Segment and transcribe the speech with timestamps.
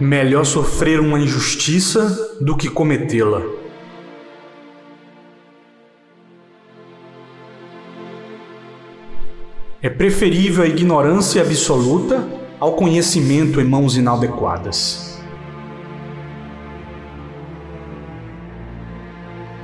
[0.00, 3.42] Melhor sofrer uma injustiça do que cometê-la.
[9.82, 12.24] É preferível a ignorância absoluta
[12.60, 15.20] ao conhecimento em mãos inadequadas.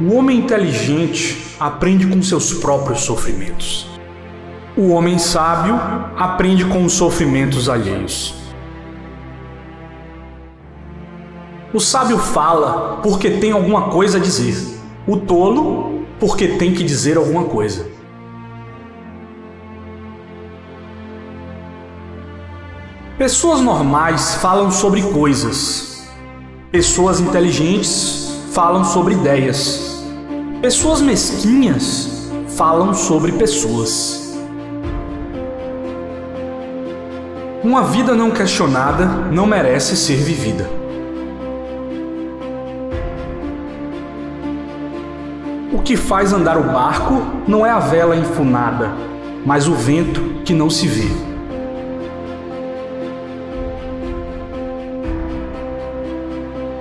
[0.01, 3.87] O homem inteligente aprende com seus próprios sofrimentos.
[4.77, 5.77] O homem sábio
[6.17, 8.44] aprende com os sofrimentos alheios.
[11.75, 14.79] O sábio fala porque tem alguma coisa a dizer.
[15.09, 17.89] O tolo, porque tem que dizer alguma coisa.
[23.19, 26.07] Pessoas normais falam sobre coisas.
[26.71, 30.05] Pessoas inteligentes falam sobre ideias.
[30.63, 34.33] Pessoas mesquinhas falam sobre pessoas.
[37.65, 40.84] Uma vida não questionada não merece ser vivida.
[45.85, 48.91] Que faz andar o barco não é a vela enfunada,
[49.45, 51.11] mas o vento que não se vê.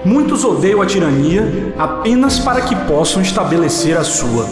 [0.05, 4.47] Muitos odeiam a tirania apenas para que possam estabelecer a sua.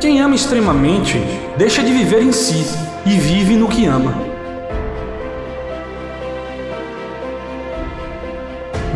[0.00, 1.20] Quem ama extremamente
[1.56, 2.64] deixa de viver em si
[3.04, 4.33] e vive no que ama.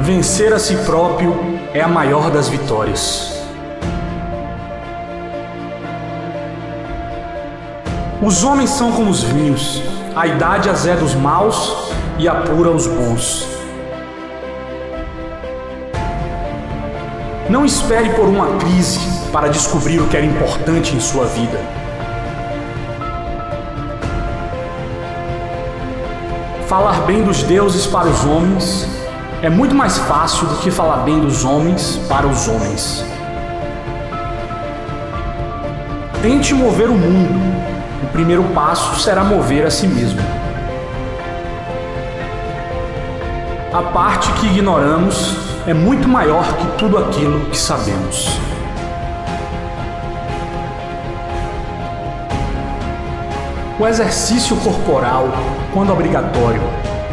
[0.00, 1.36] Vencer a si próprio
[1.74, 3.32] é a maior das vitórias.
[8.22, 9.82] Os homens são como os vinhos,
[10.14, 13.48] a idade azeda os maus e apura os bons.
[17.50, 19.00] Não espere por uma crise
[19.32, 21.58] para descobrir o que era importante em sua vida.
[26.68, 29.07] Falar bem dos deuses para os homens
[29.42, 33.04] é muito mais fácil do que falar bem dos homens para os homens.
[36.22, 37.58] Tente mover o mundo
[38.02, 40.20] o primeiro passo será mover a si mesmo.
[43.72, 48.38] A parte que ignoramos é muito maior que tudo aquilo que sabemos.
[53.80, 55.28] O exercício corporal,
[55.74, 56.62] quando obrigatório,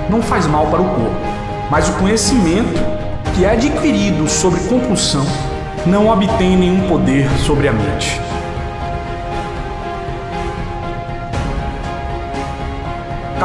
[0.10, 1.36] não faz mal para o corpo,
[1.70, 2.80] mas o conhecimento
[3.36, 5.26] que é adquirido sobre compulsão
[5.86, 8.20] não obtém nenhum poder sobre a mente.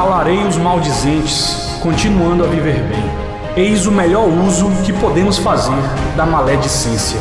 [0.01, 3.05] calarei os maldizentes, continuando a viver bem.
[3.55, 5.77] Eis o melhor uso que podemos fazer
[6.17, 7.21] da maledicência.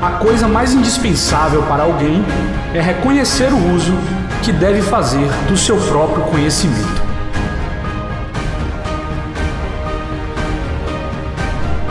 [0.00, 2.24] A coisa mais indispensável para alguém
[2.72, 3.94] é reconhecer o uso
[4.42, 7.00] que deve fazer do seu próprio conhecimento.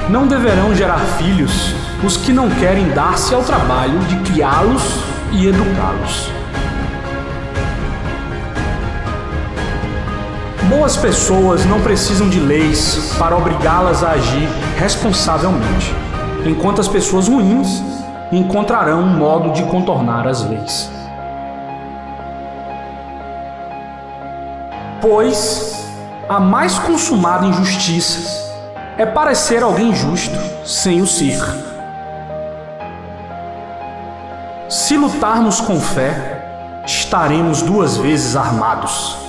[0.09, 1.73] Não deverão gerar filhos
[2.03, 4.83] os que não querem dar-se ao trabalho de criá-los
[5.31, 6.29] e educá-los.
[10.63, 15.95] Boas pessoas não precisam de leis para obrigá-las a agir responsavelmente,
[16.45, 17.81] enquanto as pessoas ruins
[18.29, 21.00] encontrarão um modo de contornar as leis.
[25.01, 25.73] Pois
[26.29, 28.19] a mais consumada injustiça
[28.97, 31.41] é parecer alguém justo sem o ser.
[34.69, 39.20] Se lutarmos com fé, estaremos duas vezes armados.